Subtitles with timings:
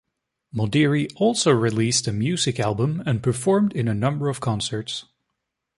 [0.51, 5.05] Modiri also released a music album and performed in a number of concerts.